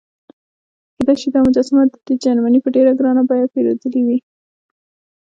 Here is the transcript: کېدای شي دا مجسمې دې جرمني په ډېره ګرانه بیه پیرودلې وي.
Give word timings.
کېدای 0.95 1.15
شي 1.21 1.29
دا 1.35 1.39
مجسمې 1.47 1.81
دې 2.05 2.13
جرمني 2.23 2.59
په 2.63 2.69
ډېره 2.75 2.91
ګرانه 2.99 3.23
بیه 3.29 3.47
پیرودلې 3.53 4.01
وي. 4.07 4.17